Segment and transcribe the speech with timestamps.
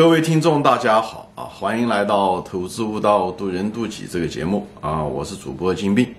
[0.00, 1.44] 各位听众，大家好啊！
[1.44, 5.04] 欢迎来到《投资悟道，渡人渡己》这个节目啊！
[5.04, 6.14] 我是主播金斌。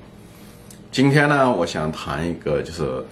[0.92, 3.04] 今天呢，我想谈一个，就是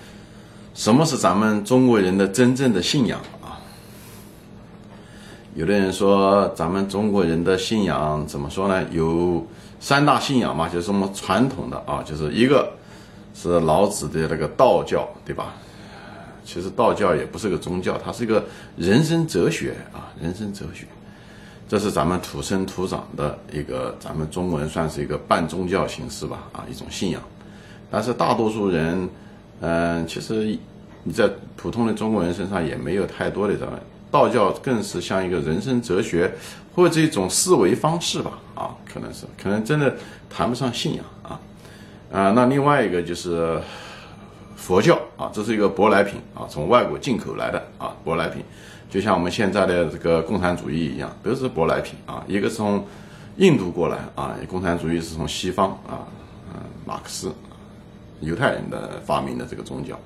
[0.76, 3.58] 什么是咱们中国人的真正的信仰啊？
[5.56, 8.86] 有的人说，咱们中国人的信仰怎么说呢？
[8.92, 9.44] 有
[9.80, 12.74] 三大信仰嘛，就是我们传统的啊，就是一个
[13.34, 15.56] 是老子的那个道教，对吧？
[16.52, 18.44] 其实道教也不是个宗教，它是一个
[18.76, 20.88] 人生哲学啊，人生哲学，
[21.68, 27.22] 这是咱们土生土长的一个，咱们中国人算是一个半宗教形式吧，啊，一种信仰。
[27.92, 29.08] 但是大多数人，
[29.62, 30.58] 嗯，其实
[31.04, 33.80] 你在普通的中国人身上也没有太多的这样，
[34.10, 36.34] 道教更是像一个人生哲学
[36.74, 39.96] 或者一种思维方式吧，啊，可能是，可能真的
[40.28, 41.40] 谈不上信仰啊，
[42.12, 43.62] 啊，那另外一个就是。
[44.70, 48.44] 佛教啊，这是一个舶来品啊，从外国进口来的啊，舶来品，
[48.88, 52.24] 就像我们现在的这个共产主义一样，都是舶来品啊。
[52.28, 52.86] 一个是从
[53.38, 56.06] 印度过来啊，共产主义是从西方啊，
[56.54, 57.34] 嗯，马克思，
[58.20, 60.00] 犹太人的发明的这个宗教。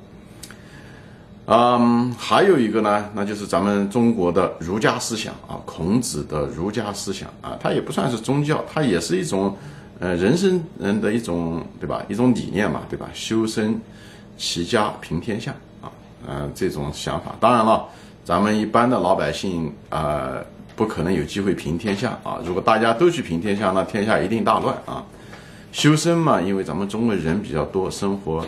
[1.47, 9.57] 嗯，还有一个呢，那就是咱们中国的儒家思想啊，孔子的儒家思想啊，它也不算是宗教，它也是一种
[9.99, 13.09] 呃人生人的一种对吧，一种理念嘛，对吧？
[13.13, 13.77] 修身。
[14.37, 15.91] 齐家平天下啊，
[16.27, 17.85] 嗯，这种想法，当然了，
[18.23, 20.33] 咱们一般的老百姓啊，
[20.75, 22.39] 不可能有机会平天下啊。
[22.43, 25.03] 如果大家都去平天下，那天下一定大乱啊。
[25.71, 28.45] 修身嘛，因为咱们中国人比较多，生活，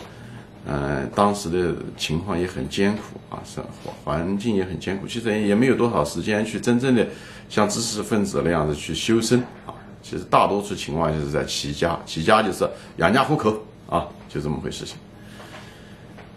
[0.67, 7.07] 嗯，当时的情况也很艰苦啊，生活环境也很艰苦，其实也没有多少时间去真正的
[7.49, 9.73] 像知识分子那样子去修身啊。
[10.03, 13.55] 其实大多数情况就是在齐家，齐家就是养家糊口
[13.89, 14.95] 啊，就这么回事情。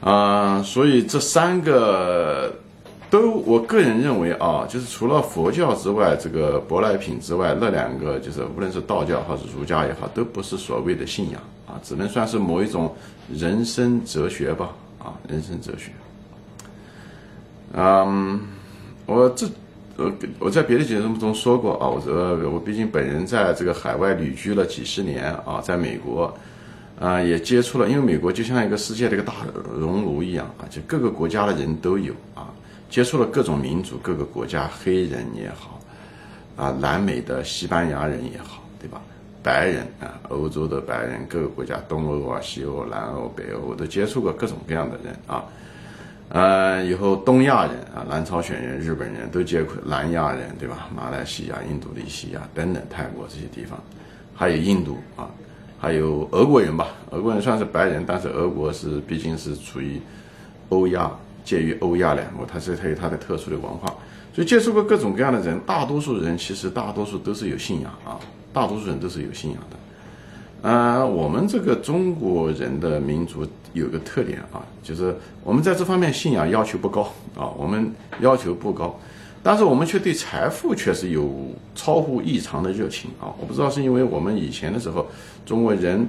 [0.00, 2.54] 啊，所以这三个
[3.10, 12.94] 都，我个人认为啊，就是除了佛教之外，这个舶来品之外，那两个就是无论是道教还是儒家也好，都不是所谓的信仰啊，只能算是某一种
[13.28, 15.90] 人生哲学吧啊，人生哲学。
[17.74, 18.40] 嗯，
[19.04, 19.48] 我这
[19.96, 26.32] 呃我在别的节目中说过啊，我这我毕竟本人在这个海外旅居了几十年啊，在美国。
[27.00, 29.32] 啊，也接触了，因为美国就像一个世界的一个大
[29.78, 32.50] 熔炉一样啊，就各个国家的人都有啊，
[32.90, 35.80] 接触了各种民族、各个国家，黑人也好，
[36.56, 39.00] 啊，南美的西班牙人也好，对吧？
[39.44, 45.44] 白人啊，欧洲的白人，各个国家，东欧啊、西欧、南欧、北欧，我都接触过各种各样的人啊。
[46.30, 50.88] 呃，以后东亚人啊，南朝鲜人、日本人都接触，南亚人对吧？
[50.94, 53.78] 马来西亚、印度尼西亚等等，泰国这些地方，
[54.34, 55.30] 还有印度啊。
[55.80, 60.00] 还有俄国人吧，俄国人算是白人，但是俄国是毕竟是处于
[60.70, 61.10] 欧亚，
[61.44, 63.86] 介于欧亚两国，它是它有它的特殊的文化，
[64.34, 68.18] 所以接触过各种各样的人，大多数人其实大多数都是有信仰啊，
[68.52, 70.68] 大多数人都是有信仰的。
[70.68, 77.02] 啊，我们这个中国人的民族有个特点啊，就是我们在这方面信仰要求不高
[77.36, 78.98] 啊，我们要求不高。
[79.48, 81.34] 但是我们却对财富确实有
[81.74, 83.32] 超乎异常的热情啊！
[83.40, 85.06] 我不知道是因为我们以前的时候，
[85.46, 86.06] 中国人，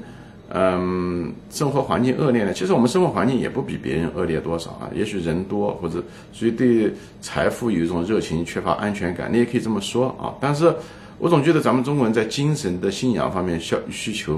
[0.49, 2.53] 嗯，生活环境恶劣呢？
[2.53, 4.91] 其实我们生活环境也不比别人恶劣多少啊。
[4.93, 10.35] 也许人多或者所以对财富有一种热情，缺乏安全感，你也可以这么说啊。
[10.41, 10.75] 但是
[11.17, 14.37] 我总觉得咱们中国人在精神的信仰方面需需求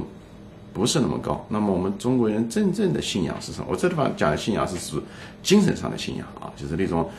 [0.72, 1.44] 不是那么高。
[1.50, 3.66] 那么我们中国人真正的信仰是什么？
[3.68, 5.02] 我这地方讲的信仰是指
[5.42, 7.10] 精神上的信仰啊，就是那种。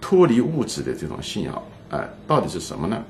[0.00, 3.02] 脱离物质的这种信仰，哎，到底是什么呢？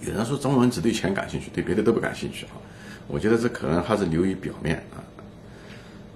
[0.00, 2.52] 有人说中国人只对钱感兴趣，对别的都不感兴趣啊。
[3.06, 4.98] 我觉得这可能还是流于表面啊。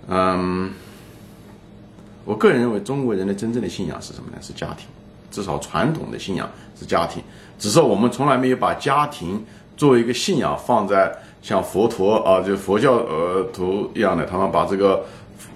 [0.09, 0.73] 嗯，
[2.25, 4.39] 我个人认为中国人的真正的信仰是什么呢？
[4.41, 4.87] 是家庭，
[5.31, 7.23] 至少传统的信仰是家庭。
[7.59, 9.45] 只是我们从来没有把家庭
[9.77, 15.05] 作为一个信仰放在像佛陀啊，就佛教呃徒一样的，他们把这个。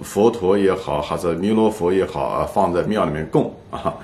[0.02, 3.94] 佛陀也好，还是弥勒佛也好啊，放在庙里面供 啊，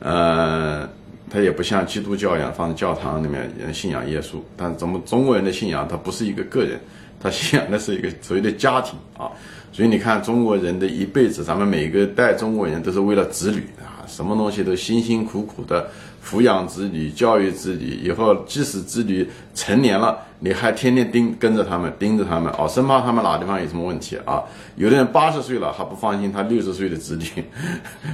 [0.00, 0.88] 呃，
[1.30, 4.36] 他也不像基督教一样放在教堂里面信仰耶稣。
[4.56, 6.80] 但是咱们中国人的信仰，他不是一个个人，
[7.20, 9.30] 他信仰的是一个所谓的家庭啊。
[9.72, 15.90] 所以你看，中国人的一辈子，咱们每个代中国人都是为了子女啊，什么东西都辛辛苦苦的。
[16.28, 24.42] 抚养子女、教育子女，以后即使子女成年了，你还天天盯跟着他们，盯着他们哦，生怕他们哪地方有什么问题啊。
[24.74, 27.44] 有的人八十岁了还不放心他六十岁的子女，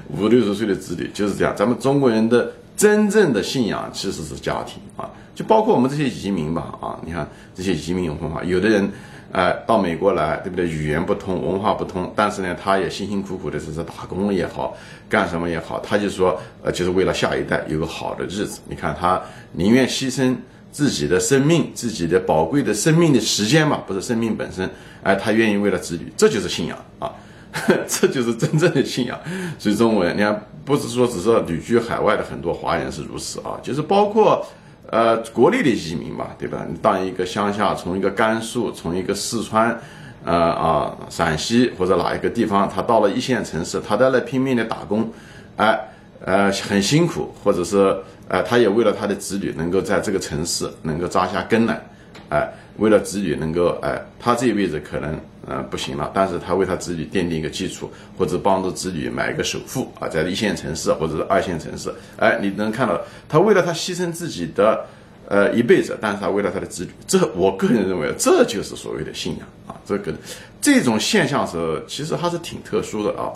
[0.08, 1.54] 五六十岁的子女就是这样。
[1.56, 8.90] 咱们中国人的真正的信仰其实是家庭啊，就包括我们这些移民吧啊，你看这些移民文化，有的人
[9.32, 10.68] 哎，到美国来，对不对？
[10.68, 14.76] 语言不通，文化不通，但是呢，他也辛辛苦苦的，是是打工也好，
[15.08, 18.60] 干什么也好，他就说，呃，就是为了下一代有个好的日子。
[18.68, 19.18] 你看，他
[19.52, 20.36] 宁愿牺牲
[20.70, 24.68] 自己的生命，自己的宝贵的生命的时间嘛，不是生命本身，
[25.02, 27.10] 哎，他愿意为了子女，这就是信仰啊，
[27.88, 29.18] 这就是真正的信仰。
[29.58, 34.44] 所以中国人，你看，不是说只是旅居海外的很多华人是如此啊，就是包括。
[34.92, 36.66] 呃，国内的移民嘛，对吧？
[36.68, 39.74] 你当一个乡下，从一个甘肃，从一个四川，
[40.22, 45.10] 呃啊，陕西或者哪一个地方，他到了一线城市，他在那拼命的打工，
[45.56, 45.80] 哎，
[46.20, 47.96] 呃，很辛苦，或者是，
[48.28, 51.80] 呃，他也为了他的子女能够在这个城市能够扎下根来，
[52.28, 52.52] 哎。
[52.78, 55.14] 为了子女能够哎，他这一辈子可能
[55.46, 64.84] 嗯不行了，但是他为他子女奠定一个基础，或者帮助子女买一个首付啊，在一线城市或者是二线城市，哎，你能看到他为了他牺牲自己的
[65.28, 70.14] 呃一辈子，但是他为了他的子女，这我个人认为这就是所谓的信仰啊，这个
[70.60, 73.32] 这种现象是其实还是挺特殊的啊，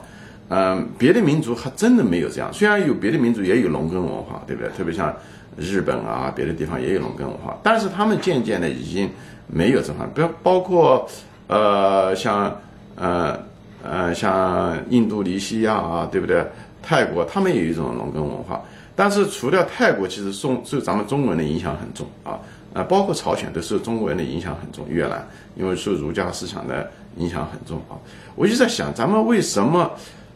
[0.48, 4.70] 嗯，别的民族还真的没有这样，虽然有别的民族也有农耕文化，对不对？
[4.76, 5.14] 特别像。
[5.58, 9.08] 日本啊，别的地方也有农耕文化，但是他们渐渐的已经
[9.46, 11.08] 没有这方面，比如包括
[11.48, 12.60] 呃像
[12.96, 13.38] 呃
[13.82, 16.44] 呃像印度尼西亚啊，对不对？
[16.82, 18.62] 泰国他们也有一种农耕文化，
[18.94, 22.38] 但是除了泰国，其实受受咱们中国人的影响很重啊，
[22.72, 25.26] 呃，包括朝鲜都受中国人的影响很重，越南
[25.56, 27.98] 因为受儒家思想的影响很重啊。
[28.36, 29.90] 我就在想，咱们为什么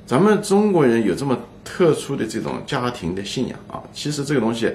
[0.07, 3.81] 咱们中国人有这么特殊的这种家庭的信仰啊？
[3.93, 4.73] 其实这个东西。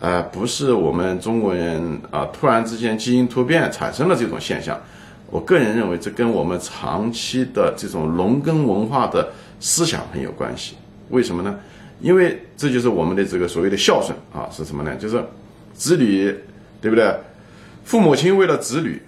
[0.00, 1.80] 呃，不是我们中国人
[2.10, 4.76] 啊，突然之间基因突变产生了这种现象。
[5.32, 10.76] 我个人认为，这跟我们长期的这种农耕文化的思想很有关系。
[11.08, 11.58] 为什么呢？
[12.02, 14.94] 因为这就是我们的这个所谓的孝顺啊，是什么呢？
[14.96, 15.24] 就是
[15.72, 16.36] 子女，
[16.82, 17.10] 对不对？
[17.82, 19.00] 父母亲为了子女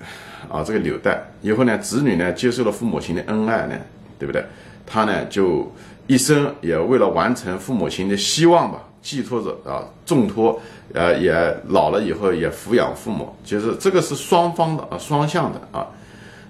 [0.48, 3.76] 啊，这个纽带以后呢，子女呢接受了父母亲的恩爱呢，
[4.18, 4.42] 对不对？
[4.86, 5.70] 他呢就
[6.06, 8.82] 一生也为了完成父母亲的希望吧。
[9.02, 10.58] 寄托着啊，重托，
[10.94, 11.34] 呃，也
[11.68, 15.86] 老了以后也抚养父母，就是这个是双方的啊，双向的啊。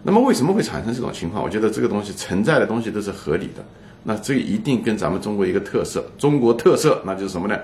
[0.05, 1.43] 那么为什么会产生这种情况？
[1.43, 3.65] 我觉得这个东西存在的东西都是合理的。
[4.05, 7.59] 那这一定跟咱们中国一个特色，中国特色那就是什么呢？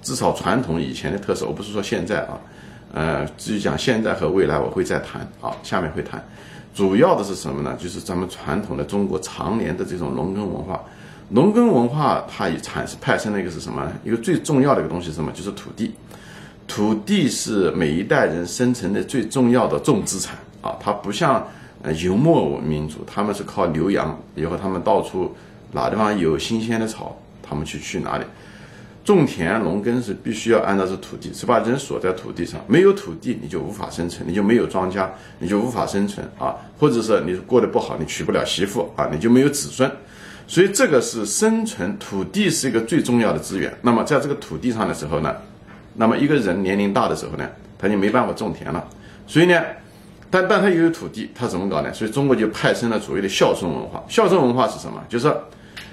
[0.00, 2.40] 至少传统以前的特色，我不是说现在啊，
[2.94, 6.22] 呃，至于讲现在和未来，我会再谈啊，下面会谈。
[6.74, 7.76] 主要的是什么呢？
[7.78, 10.82] 就是咱们传统的中国常年的这种农耕文化。
[11.28, 13.86] 农耕文化它也产生派生了一个是什么？
[14.04, 15.30] 一个最重要的一个东西是什么？
[15.32, 15.94] 就是土地。
[16.66, 20.74] 土地是每一代人生存的最重要的重资产啊！
[20.80, 21.46] 它不像
[21.92, 25.34] 游牧民族，他们是靠牛羊，以后他们到处
[25.72, 28.24] 哪地方有新鲜的草，他们去去哪里。
[29.04, 35.06] 种田农耕是必须要按照这土地，是把人锁在土地上，没有土地你就无法生存，你就没有庄稼，
[35.38, 36.56] 你就无法生存啊！
[36.78, 39.90] 或者是你过得不好，你娶不了媳妇啊，你就没有子孙。
[40.46, 43.70] 所以这个是生存，土地是一个最重要的资源。
[43.82, 45.36] 那么在这个土地上的时候呢，
[45.96, 47.46] 那么一个人年龄大的时候呢，
[47.78, 48.82] 他就没办法种田了。
[49.26, 49.62] 所以呢，
[50.30, 51.92] 但但他又有土地，他怎么搞呢？
[51.92, 54.02] 所以中国就派生了所谓的孝顺文化。
[54.08, 55.00] 孝顺文化是什么？
[55.08, 55.32] 就是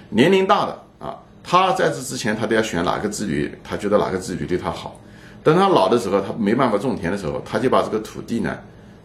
[0.09, 4.99] 年龄大的啊，他在这之前他都要选哪个子女，他觉得哪个子女对他好。
[5.43, 8.57] 等他老的时候，他没办法种田的时候，他就把这个土地呢，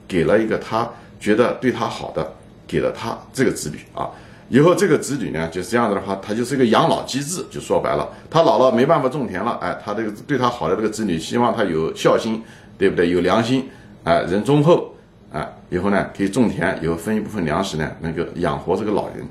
[0.08, 0.88] 给了一个他
[1.19, 2.32] 觉得对他好的，
[2.67, 4.08] 给了他这个子女啊。
[4.49, 7.44] 以后这个子女呢，就是这样子的话，他就是一个养老机制。
[7.50, 12.43] 就说白了，他老了没办法种田了，哎，他这个对他好的这个子女，希望他有孝心，
[12.79, 13.10] 对不对？
[13.10, 13.69] 有良心，
[14.05, 14.94] 哎，人忠厚，
[15.33, 19.27] 啊，以后呢可以种田，以后分一部分粮食呢，能够养活这个老人。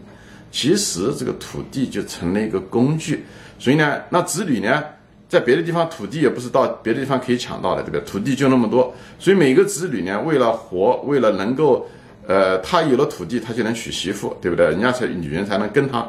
[0.52, 3.26] 其实这个土地就成了一个工具，
[3.60, 4.84] 所以呢，那子女呢，
[5.28, 8.02] 在别的地方土地也不是到别的地方可以抢到的，对不对？
[8.02, 11.88] 土地就那么多，所以每个子女呢，为了活，为了能够。
[12.28, 14.66] 呃，他有了土地，他就能娶媳妇，对不对？
[14.66, 16.04] 人家才女人才能跟他，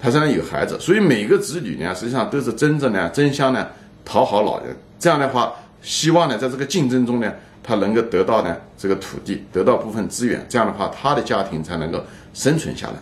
[0.00, 0.76] 他才能有孩子。
[0.80, 3.68] 所以每个子女呢，实际上都是争着呢，争相呢
[4.04, 4.76] 讨好老人。
[4.98, 7.32] 这样的话，希望呢，在这个竞争中呢，
[7.70, 10.44] 他能够得到呢这个土地，得到部分资源。
[10.48, 12.02] 这样的话，他的家庭才能够
[12.34, 12.94] 生存下来。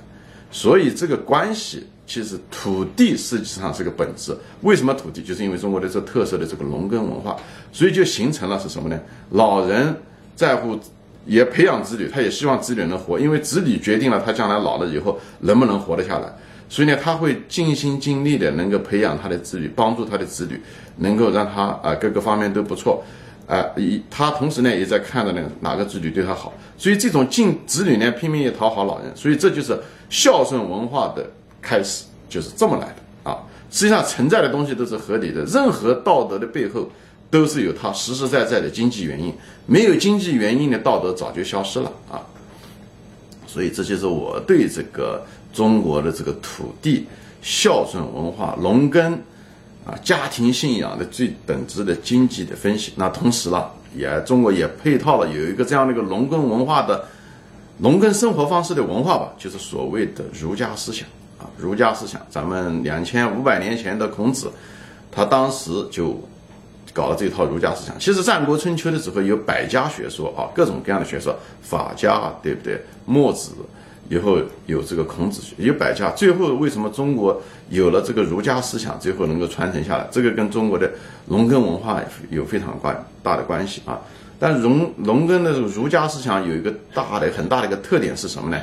[0.50, 4.36] 所以这个关系，其实土地实际上是个本质。
[4.60, 5.22] 为什么土地？
[5.22, 7.34] 就是因为中国的这特色的这个农耕文化，
[7.72, 9.00] 所以就形成了是什么呢？
[9.30, 9.96] 老人
[10.36, 10.78] 在乎。
[11.26, 16.32] 也培养子女，他也希望子女能活，因为子女决定了他将来老了以后能不能活得下来。
[16.70, 20.58] 所以呢，他会尽心尽力的能够培养他的子女，帮助他的子女，
[20.96, 23.04] 能够让他啊各个方面都不错，
[23.48, 26.52] 啊，一他同时呢也在看着呢哪个子女对他好。
[26.76, 29.76] 所以这种尽子女呢拼命也讨好老人，所以这就是
[30.10, 31.26] 孝顺文化的
[31.60, 33.38] 开始，就是这么来的啊。
[33.70, 36.88] 实际上存在的东西都是合理的，任何道德的背后。
[37.30, 39.30] 都是有它实实在在的经济原因，
[39.66, 42.24] 没有经济原因的道德早就消失了啊。
[43.46, 47.06] 所以这就是我对这个中国的这个土地
[47.42, 49.20] 孝顺文化、农耕
[49.88, 52.92] 啊、家庭信仰的最本质的经济的分析。
[52.94, 53.64] 那同时呢，
[53.96, 57.04] 也中国也配套了有一个这样的一个农耕文化的
[57.78, 62.20] 农耕生活方式的文化吧，就是所谓的儒家思想啊，儒家思想。
[62.28, 64.52] 咱们两千五百年前的孔子，
[65.10, 66.20] 他当时就。
[66.94, 67.96] 搞了这套儒家思想。
[68.00, 72.82] 其实战国春秋的时候有百家学说啊，各种各样的学说，法家对不对？
[73.04, 73.52] 墨子，
[74.08, 76.10] 以后有这个孔子学，有百家。
[76.10, 80.08] 最后为什么中国有了这个儒家思想，最后能够传承下来？
[80.10, 80.90] 这个跟中国的
[81.26, 84.00] 农耕文化有非常关大的关系啊。
[84.38, 88.62] 但农农耕的儒家思想有一个大的很大的一个特点是什么呢？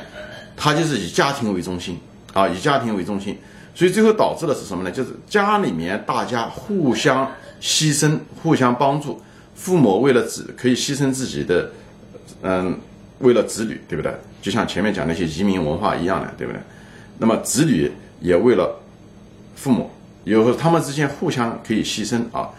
[0.56, 1.98] 它就是以家庭为中心
[2.32, 3.36] 啊，以家庭为中心。
[3.74, 4.90] 所以最后导致的是什么呢？
[4.90, 9.20] 就是家里面大家互相牺牲、互相帮助，
[9.54, 11.70] 父母为了子可以牺牲自己的，
[12.40, 12.78] 嗯，
[13.18, 14.10] 为了子女，对不对？
[14.46, 16.62] 就像前面讲那些移民文化一样的，对不对？
[17.18, 18.80] 那么子女也为了
[19.56, 19.90] 父母，
[20.22, 22.50] 有时候他们之间互相可以牺牲啊。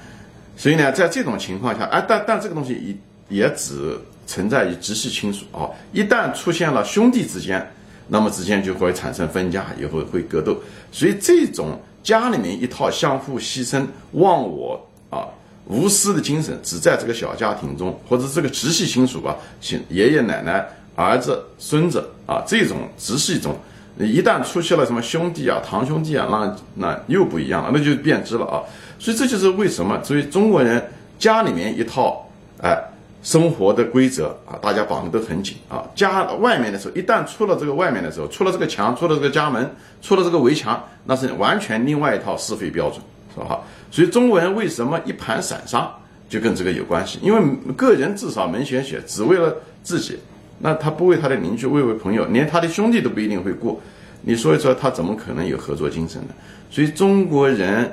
[0.58, 5.70] 所以呢，在这种情况下，哎，但但这个东西也也只存在于直系亲属啊。
[5.94, 7.66] 一旦出现了兄弟之间。
[8.10, 10.58] 那么之间就会产生分家，以后会格斗，
[10.94, 15.28] 所以这种家里面一套相互牺牲、忘我啊、
[15.66, 20.66] 无私的精神，只在这个小家庭中，或者这个直系亲属吧，亲爷爷奶奶、
[20.98, 23.56] 儿子、孙子啊，这种直系中，
[23.98, 28.60] 一旦出现了什么兄弟啊、堂兄弟啊，那那又不一样了，那就变质了啊。
[29.00, 30.86] 所以这就是为什么，所以中国人
[31.18, 32.28] 家里面一套，
[32.62, 32.78] 哎。
[33.24, 35.84] 生活的规则啊，大家绑的都很紧啊。
[35.96, 39.70] 家外面的时候，一旦出了这个外面的时候，出了这个墙，出了这个家门，
[40.02, 43.02] 出了这个围墙，那是完全另外一套是非标准，
[43.34, 43.60] 是吧？
[43.92, 45.92] 所以中国人为什么一盘散沙，
[46.30, 47.20] 就跟这个有关系。
[47.22, 50.18] 因为个人至少门选选，只为了自己，
[50.60, 53.80] 那他不为他的邻居，为为朋友，连他的兄弟都不一定会过。
[54.22, 56.30] 你说一说，他怎么可能有合作精神呢？
[56.70, 57.92] 所以中国人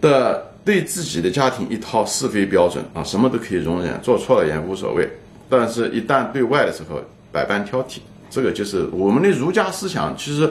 [0.00, 0.48] 的。
[0.64, 5.10] 对自己的家庭一套是非标准啊，什么都可以容忍，做错了也无所谓。
[5.48, 7.98] 但是，一旦对外的时候，百般挑剔。
[8.30, 10.48] 这个就是我们的儒家思想，其实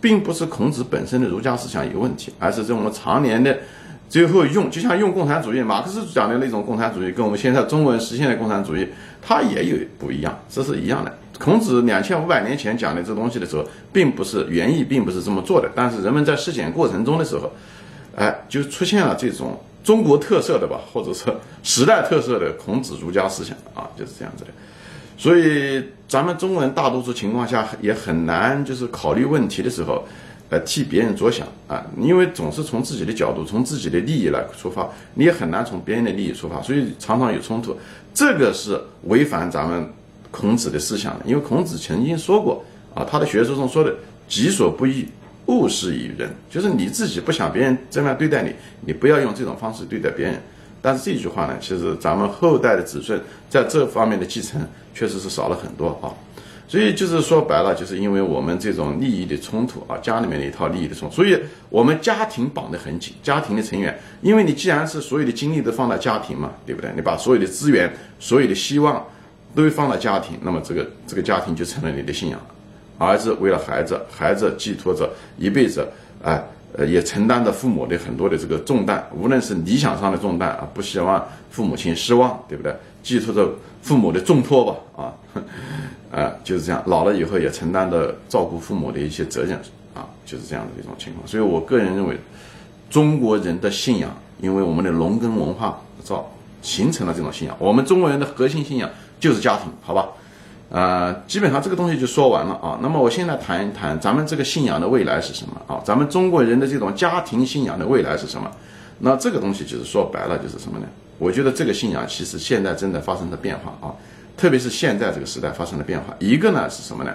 [0.00, 3.58] 并不是孔子本身的儒家思想有问题，而是在我们常年的
[4.10, 8.86] 最后用，就像用共产主义，马克思讲的那种共产主义，跟我们现在中国人实现的共产主义，
[9.22, 11.14] 它也有不一样，这是一样的。
[11.38, 17.50] 孔子两千五百年前讲的这东西的时候，并不是原意，并不是这么做的，但是人们在实践过程中的时候。
[18.16, 24.50] 哎，就出现了这种中国特色的吧，或者是时代特色的孔子儒家思想啊，就是这样子的。
[25.16, 30.04] 所以咱们中国人大多数情况下也很难，就是考虑问题的时候，
[30.50, 37.74] 呃，替别人着想啊，因为总是从自己的角度、从自己的利益来出发，你也很难从别人的利益出发，所以常常有冲突。
[38.12, 39.88] 这个是违反咱们
[40.30, 42.62] 孔子的思想的，因为孔子曾经说过
[42.94, 43.94] 啊，他的学说中说的
[44.28, 45.08] “己所不欲”。
[45.46, 48.54] 勿施于人，就是你自己不想别人这样对待你，
[48.86, 50.40] 你不要用这种方式对待别人。
[50.80, 54.64] 但是这句话呢，其实咱们后代的子孙在这方面的继承
[54.94, 56.14] 确实是少了很多啊。
[56.70, 61.36] 所以就是说白了，就是因为我们这种利益的冲突啊，家里面的一套利益的冲突，所以
[61.68, 66.88] 我们家庭绑得很紧，家庭的成员，因为你既然是所有的精力都放在家庭嘛，对不对？
[66.94, 69.04] 你把所有的资源、所有的希望
[69.52, 72.40] 都放在家庭，那么这个这个家庭就成了你的信仰。
[72.98, 75.84] 儿子为了孩子，孩子寄托着一辈子，
[76.22, 76.40] 哎，
[76.76, 82.72] 呃，也承担着父母的很多的这个重担，无论是理想上的重担啊，不希望父母亲失望，对不对？
[83.02, 83.50] 寄托着
[83.82, 85.14] 父母的重托吧，啊，
[86.10, 89.56] 啊，就是这样，老了以后也承担着照顾父母的一些责任，
[89.94, 91.26] 啊，就是这样的一种情况。
[91.26, 92.18] 所以我个人认为，
[92.90, 96.30] 中国人的信仰，因为我们的农耕文化造
[96.62, 98.90] 形成了这种信仰，我们中国人的核心信仰
[99.20, 100.08] 就是家庭，好吧？
[100.70, 102.78] 呃，基本上这个东西就说完了啊。
[102.80, 105.82] 那么我现在谈一谈咱们这个信仰的未来是什么啊？
[105.84, 108.50] 咱们中国人的这种家庭信仰的未来是什么？
[109.00, 110.86] 那这个东西就是说白了就是什么呢？
[111.18, 113.94] 我觉得这个信仰其实现在正在发生的变化啊，
[114.40, 116.16] 特别是现在这个时代发生了变化。
[116.18, 117.14] 一个呢是什么呢？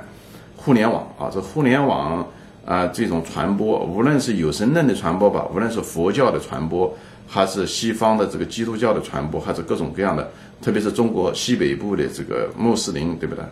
[0.56, 2.24] 互联网啊，这互联网
[2.64, 6.96] 啊这种传播，无论是有神论的传播吧，无论是佛教的传播，
[7.28, 10.30] 还是西方的这个基督教的传播，还是各种各样的。
[10.62, 13.44] 特别是中国西北部的这个穆斯林，对不对？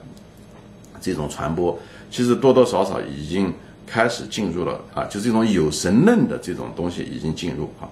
[1.01, 1.75] 这种传播
[2.12, 3.51] 其实多多少少已经
[3.88, 7.89] 开始进入了啊，就这种有神论的这种东西已经进入啊。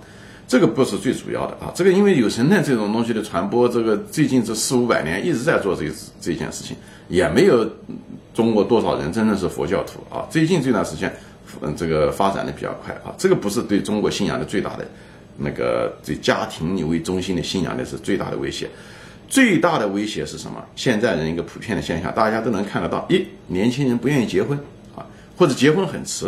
[0.51, 5.85] 这个不是最主要的啊，这个因为有神论这种东西的传播，这个最近这四五百年一直在做这
[6.19, 6.75] 这件事情，
[7.07, 7.65] 也没有
[8.33, 10.27] 中国多少人真的是佛教徒啊。
[10.29, 11.09] 最近这段时间，
[11.61, 14.85] 嗯，这个发展的比较快啊，这个不是对中国信仰的最大的
[15.37, 18.69] 那个对家庭为中心的信仰的是最大的威胁。
[19.29, 20.61] 最大的威胁是什么？
[20.75, 24.59] 现在人一个普遍的现象，大家都能看得到：一，年轻人不愿意结婚
[24.97, 26.27] 啊，或者结婚很迟；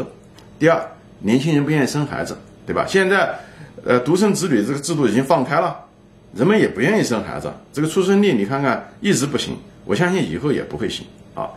[0.57, 0.81] 第二，
[1.19, 2.85] 年轻人不愿意生孩子，对吧？
[2.87, 3.37] 现在，
[3.85, 5.75] 呃，独生子女这个制度已经放开了，
[6.35, 11.49] 人们也不愿意生孩子，这个出生率你看看一直不行，我相信以后也不会行啊。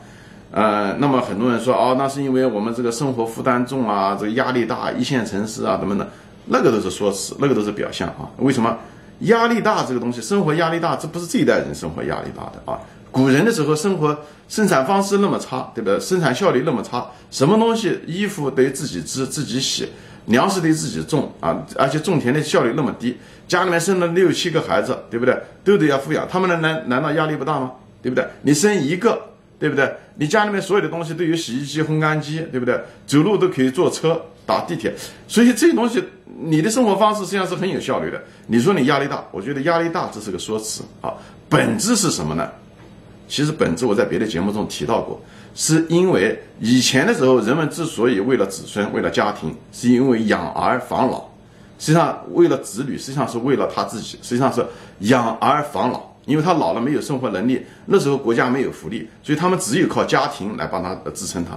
[0.53, 6.09] 呃，那么很多人说，哦，那是因为我们这个生活负担重啊，这个压力大，一线城市啊，怎么的，
[6.47, 8.31] 那个都是说辞，那个都是表象啊。
[8.39, 8.77] 为什么？
[9.21, 12.79] 压力大这个东西，生活压力大，这不是这一代人生活压力大的啊。
[13.11, 14.15] 古人的时候，生活
[14.47, 15.99] 生产方式那么差，对不对？
[15.99, 19.89] 生产效率那么差，什么东西衣服得自己织自己洗，
[20.27, 23.17] 粮食得自己种啊，而且种田的效率那么低，
[23.49, 25.37] 家里面生了六七个孩子，对不对？
[25.65, 27.73] 都得要抚养，他们难难道压力不大吗？
[28.03, 28.27] 对不对？
[28.43, 29.21] 你生一个，
[29.59, 29.93] 对不对？
[30.17, 32.81] 你家里面所有的东西都有洗衣机、烘干机，对不对？
[33.07, 34.95] 走路都可以坐车、打地铁，
[35.27, 36.03] 所以这些东西。
[36.39, 38.23] 你的生活方式实际上是很有效率的。
[38.49, 41.15] 你说你压力大，我觉得压力大这是个说辞啊。
[41.49, 42.47] 本质是什么呢？
[43.27, 45.19] 其实本质我在别的节目中提到过，
[45.57, 51.25] 是因为以前的时候人们之所以为了子孙、为了家庭，是因为养儿防老。
[51.79, 54.65] 实际上为了子女，实际上是为了他自己，实际上是
[55.01, 56.15] 养儿防老。
[56.27, 61.57] 因为他老了没有生活能力，那时候国家没有福利，所以他们只有靠家庭来帮他支撑他。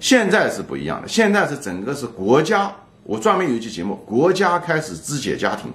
[0.00, 2.70] 现在是不一样的，现在是整个是国家。
[3.04, 5.70] 我专门有一期节目，国家开始肢解家庭，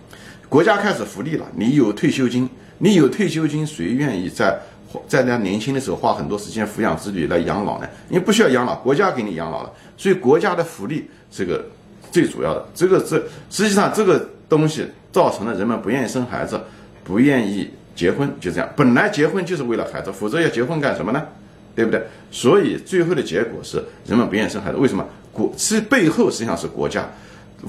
[0.49, 1.45] 国家开始福利了。
[1.55, 2.49] 你有退休金，
[2.79, 4.59] 你有退休金，谁愿意在
[5.07, 7.87] 在那年轻的时候花很多时间抚养子女来养老呢？
[8.09, 9.71] 你不需要养老，国家给你养老了。
[9.97, 11.63] 所以国家的福利这个
[12.11, 13.17] 最主要的，这个这
[13.49, 16.59] 实际上这个东西造成了人们不愿意生孩子，
[17.03, 18.69] 不愿意结婚，就这样。
[18.75, 21.23] 本来结婚就是为了孩子，否则要结婚干什么呢？
[21.75, 22.01] 对不对？
[22.29, 24.77] 所以最后的结果是人们不愿意生孩子。
[24.77, 25.05] 为什么？
[25.31, 27.09] 国其背后实际上是国家。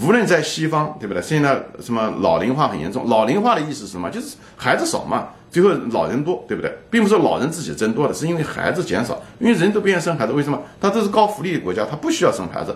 [0.00, 1.22] 无论在西方，对不对？
[1.22, 3.08] 现在什么老龄化很严重？
[3.08, 4.10] 老龄化的意思是什么？
[4.10, 6.76] 就是孩子少嘛，最后老人多，对不对？
[6.90, 10.32] 并不是老人自己增多的，是因为孩子减少，因为人都不愿意生孩子。
[10.32, 10.60] 为什么？
[10.80, 12.74] 他这是高福利的国家，他不需要生孩子。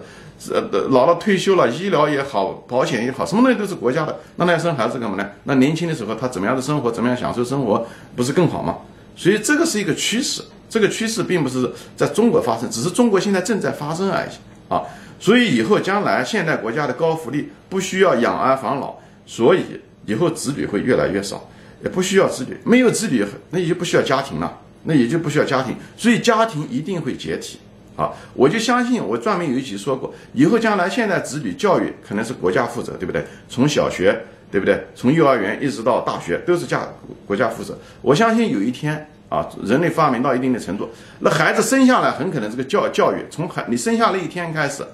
[0.52, 4.16] 呃，老了退休了，医疗也好，保险也好，什么东西都是国家的。
[4.36, 5.28] 那他要生孩子干嘛呢？
[5.42, 7.84] 那年轻的时候他怎么样的生活，怎么样享受生活，
[8.14, 8.76] 不是更好吗？
[9.16, 14.28] 所以这个是一个趋势，这个趋势并不是在中国发生，只是中国现在正在发生而已
[14.72, 14.82] 啊。
[15.20, 18.94] 所以以后将来现代国家的高福利不需要养儿防老，
[19.26, 19.62] 所以
[20.06, 21.48] 以后子女会越来越少，
[21.82, 27.58] 也不需要子女，没有子女那也就不需要家庭了，那也就不需要家庭，所以家庭一定会解体
[27.96, 28.12] 啊！
[28.32, 33.24] 我就相信，我专门有一集说过，以后将来现在子女教育可能是国家负责，对不对？
[33.48, 34.18] 从小学
[34.52, 34.86] 对不对？
[34.94, 36.88] 从幼儿园一直到大学都是家
[37.26, 37.76] 国家负责。
[38.00, 44.84] 我相信有一天啊，人类发明到一定的程度，那孩子生下来很可能这个教教育从孩你生下那一天开始。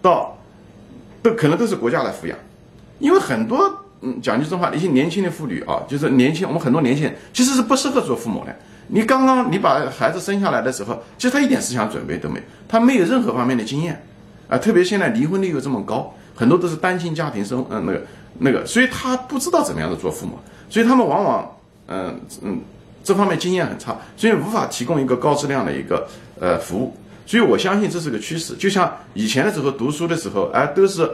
[0.00, 0.36] 到，
[1.22, 2.36] 都可能都是国家来抚养，
[2.98, 8.54] 因为很多嗯讲句真话，一些年轻的妇女啊，就是年轻，我们很多年轻人其实是不适合做父母的。
[8.88, 14.02] 你刚刚你把孩子生下来的时候，其实他一点思想准备都没有，他没有任何方面的经验
[14.48, 14.56] 啊。
[14.56, 18.02] 特别现在离婚率又这么高，很多都是单亲家庭生，嗯，那个
[18.38, 20.38] 那个，所以他不知道怎么样的做父母，
[20.70, 21.56] 所以他们往往
[21.88, 22.60] 嗯嗯
[23.04, 26.08] 这方面经验很差，所以无法提供一个高质量的一个
[26.40, 26.96] 呃服务。
[27.28, 31.06] 所以我相信这是个趋势，就像以前的时候读书的时候，哎，都是，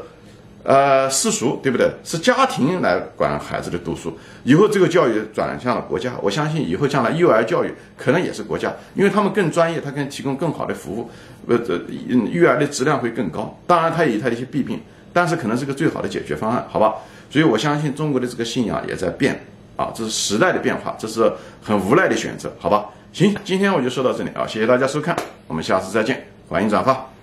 [0.62, 1.90] 呃，私塾，对不对？
[2.04, 4.16] 是家庭来管孩子的读书。
[4.44, 11.10] 以后这个教育转向了国家，我相信以后将来幼儿教育可能也是国家，因为他们更专业，他可以提供更好的服务，
[11.48, 13.58] 呃，这育儿的质量会更高。
[13.66, 14.80] 当然，它有它的一些弊病，
[15.12, 16.94] 但是可能是个最好的解决方案，好吧？
[17.28, 19.44] 所以我相信中国的这个信仰也在变，
[19.76, 21.28] 啊，这是时代的变化，这是
[21.60, 22.84] 很无奈的选择，好吧？
[23.14, 25.14] 行，今天我就说到这里啊，谢谢大家收看，
[25.46, 27.13] 我们下次再见，欢迎转发。